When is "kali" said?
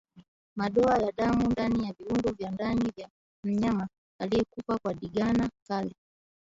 5.67-5.95